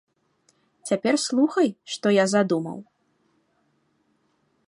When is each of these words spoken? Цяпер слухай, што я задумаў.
Цяпер 0.91 1.15
слухай, 1.25 1.69
што 1.95 2.05
я 2.15 2.25
задумаў. 2.33 2.79